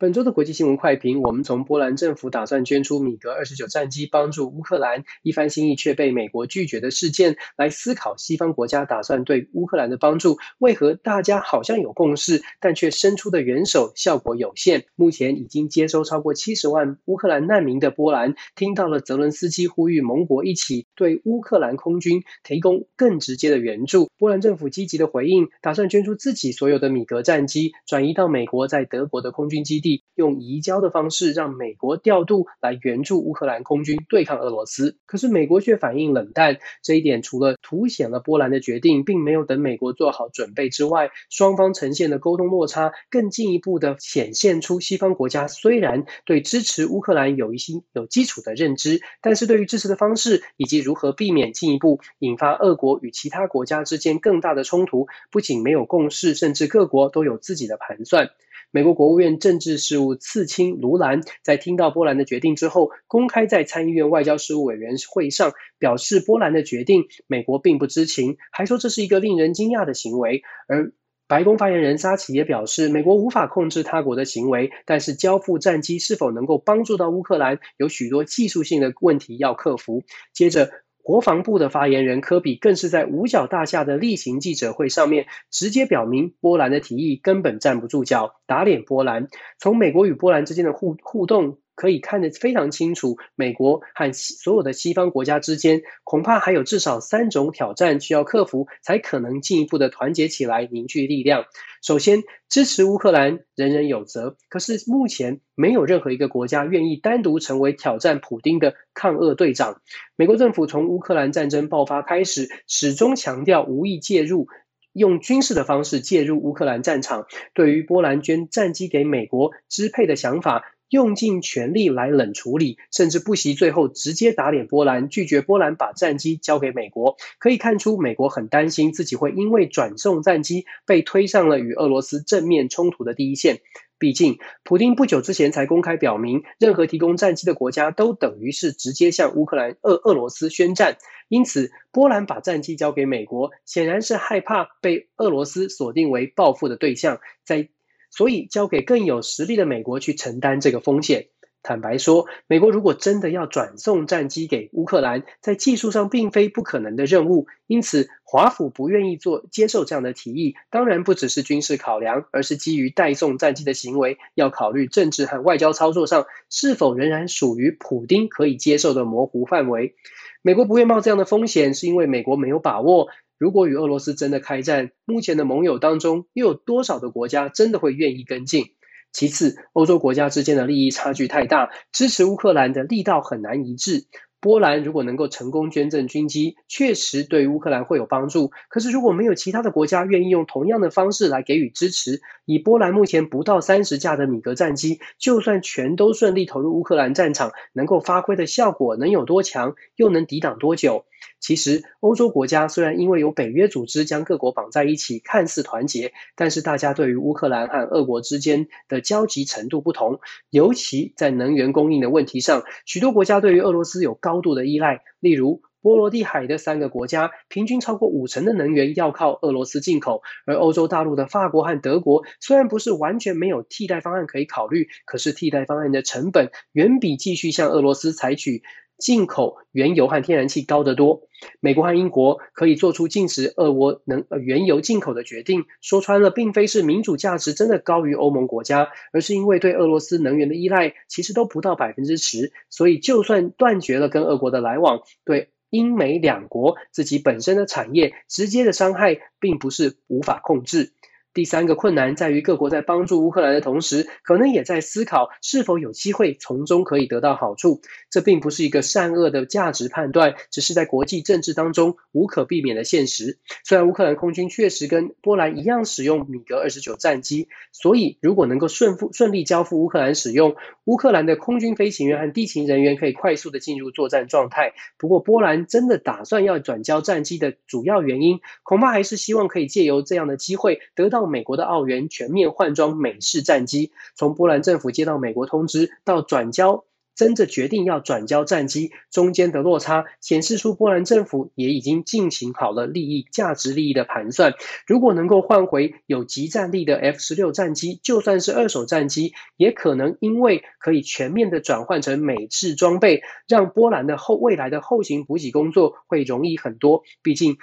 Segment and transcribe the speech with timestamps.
[0.00, 14.86] 本周的国际新闻快评，我们从波兰政府打算捐出米格二十九战机帮助乌克兰一番心意却被美国拒绝的事件，来思考西方国家打算对乌克兰的帮助，为何大家好像有共识，但却伸出的援手效果有限。
[14.96, 24.08] 目前已经接收超过七十万乌克兰难民的波兰，听到了泽伦斯基呼吁盟国一起对乌克兰空军提供更直接的援助。
[24.16, 29.89] 波兰政府积极的回应，打算捐出自己所有的米格战机，转移到美国在德国的空军基地。
[30.14, 36.58] 用移交的方式让美国调度来援助乌克兰空军对抗俄罗斯，可是美国却反应冷淡。
[36.82, 58.30] 这一点除了凸显了波兰的决定并没有等美国做好准备之外，双方呈现的沟通落差，更进一步的显现出西方国家虽然对支持乌克兰有一些有基础的认知，但是对于支持的方式以及如何避免进一步引发俄国与其他国家之间更大的冲突，不仅没有共识，甚至各国都有自己的盘算。
[58.72, 70.42] 美国国务院政治事务次卿卢兰在听到波兰的决定之后，公开在参议院外交事务委员会上表示，波兰的决定美国并不知情，还说这是一个令人惊讶的行为。
[70.68, 70.92] 而
[71.26, 80.02] 白宫发言人沙奇也表示，美国无法控制他国的行为，但是交付战机是否能够帮助到乌克兰，有许多技术性的问题要克服。
[80.32, 80.70] 接着。
[81.02, 89.28] 国防部的发言人科比更是在五角大厦的例行记者会上面直接表明，波兰的提议根本站不住脚，打脸波兰。
[89.58, 91.58] 从美国与波兰之间的互互动。
[91.80, 101.46] 可以看得非常清楚，美国和所有的西方国家之间，恐怕还有至少三种挑战需要克服，才可能进一步的团结起来，凝聚力量。
[101.80, 104.36] 首先，支持乌克兰，人人有责。
[104.50, 109.80] 可是目前没有任何一个国家愿意单独成为挑战普丁的抗俄队长。
[110.16, 114.48] 美国政府从乌克兰战争爆发开始，始终强调无意介入，
[114.92, 117.24] 用军事的方式介入乌克兰战场。
[117.54, 120.62] 对于波兰捐战机给美国支配的想法。
[120.90, 127.16] 用尽全力来冷处理，甚至不惜最后直接打脸波兰，拒绝波兰把战机交给美国。
[127.38, 133.60] 可以看出，美国很担心自己会因为转送战机被推上了与俄罗斯正面冲突的第一线。
[133.98, 140.96] 毕竟，普丁不久之前才公开表明，任何提供战机的国家都等于是直接向乌克兰、俄俄罗斯宣战。
[141.28, 147.20] 因此，波兰把战机交给美国，显然是害怕被俄罗斯锁定为报复的对象。
[147.44, 147.68] 在
[148.10, 151.28] 所以，交给更有实力的美国去承担这个风险。
[151.62, 157.46] 坦白说，美国如果真的要转送战机给乌克兰，在技术上并非不可能的任务。
[157.66, 169.94] 因此，华府不愿意做接受这样的提议，当然不只是军事考量，而是基于代送战机的行为，要考虑政治和外交操作上是否仍然属于普丁可以接受的模糊范围。
[170.42, 173.08] 美国不愿冒这样的风险，是因为美国没有把握。
[173.36, 178.72] 如果与俄罗斯真的开战，目前的盟友当中又有多少的国家真的会愿意跟进？
[179.12, 184.06] 其次，欧洲国家之间的利益差距太大，支持乌克兰的力道很难一致。
[184.42, 188.52] 波兰如果能够成功捐赠军机，确实对乌克兰会有帮助。
[188.70, 201.04] 可是如果没有其他的国家愿意用同样的方式来给予支持，以波兰目前不到三十架的米格战机，就算全都顺利投入乌克兰战场，能够发挥的效果能有多强，又能抵挡多久？
[201.40, 215.02] 其实，欧洲国家虽然因为有北约组织将各国绑在一起，看似团结，但是大家对于乌克兰和俄国之间的交集程度不同，尤其在能源供应的问题上，许多国家对于俄罗斯有高度的依赖。
[215.18, 228.62] 例如，波罗的海的三个国家，平均超过五成的能源要靠俄罗斯进口，而欧洲大陆的法国和德国虽然不是完全没有替代方案可以考虑，可是替代方案的成本远比继续向俄罗斯采取。
[229.00, 231.22] 进口原油和天然气高得多，
[231.58, 235.64] 美国和英国可以做出禁止俄国能原油进口的决定。
[235.80, 242.52] 说穿了，并非是民主价值真的高于欧盟国家，而是因为对俄罗斯能源的依赖其实都不到百分之十。
[242.68, 250.92] 所以，就算断绝了跟俄国的来往，对英美两国自己本身的产业直接的伤害，并不是无法控制。
[251.40, 257.80] 第三个困难在于，各国在帮助乌克兰的同时，可能也在思考是否有机会从中可以得到好处。
[258.10, 263.38] 这并不是一个善恶的价值判断，只是在国际政治当中无可避免的现实。
[263.64, 274.74] 虽然乌克兰空军确实跟波兰一样使用米格二十九战机，所以如果能够顺付顺利交付乌克兰使用，乌克兰的空军飞行员和地勤人员可以快速的进入作战状态。
[274.98, 281.29] 不过，波兰真的打算要转交战机的主要原因，恐怕还是希望可以借由这样的机会得到。
[281.30, 286.84] 美国的澳元全面换装美式战机，从波兰政府接到美国通知到转交
[287.16, 294.54] 真的决定要转交战机，中间的落差显示出波兰政府也已经进行好了利益、价值利益的盘算。
[294.86, 307.02] 如果能够换回有即战力的 F 十六战机，就算是二手战机，也可能因为可以全面的转换成美制装备，让波兰的后未来的后勤补给工作会容易很多。
[307.22, 307.58] 毕竟，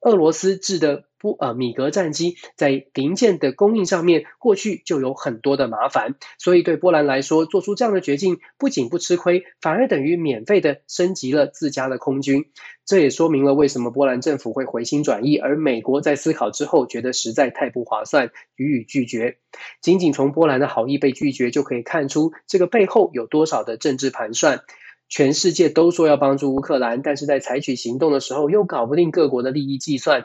[0.00, 1.04] 俄罗斯制的。
[1.18, 12.44] 不，呃，米格战机在零件的供应上面，过去就有很多的麻烦，所以对波兰来说，做出这样的决定，不仅不吃亏，反而等于免费的升级了自家的空军。
[12.84, 19.38] 这也说明了为什么波兰政府会回心转意，而美国在思考之后，觉得实在太不划算，予以拒绝。
[19.80, 24.60] 仅仅从波兰的好意被拒绝，就可以看出这个背后有多少的政治盘算。
[25.08, 30.24] 全世界都说要帮助乌克兰，但是在采取行动的时候，又搞不定各国的利益计算。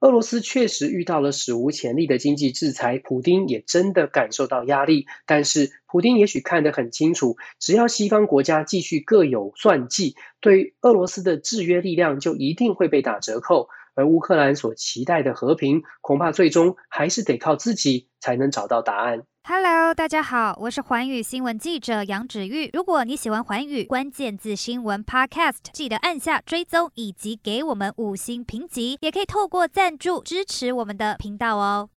[0.00, 5.04] 俄罗斯确实遇到了史无前例的经济制裁，普丁也真的感受到压力。
[5.26, 13.68] 但是，普丁也许看得很清楚，只要西方国家继续各有算计，对俄罗斯的制约力量就一定会被打折扣。
[14.00, 19.24] 而乌克兰所期待的和平，恐怕最终还是得靠自己才能找到答案。
[19.44, 22.70] Hello，大家好，我是环宇新闻记者杨芷玉。
[22.72, 31.90] 如果你喜欢环宇关键字新闻 Podcast，记得按下追踪以及给我们五星评级，也可以透过赞助支持我们的频道哦。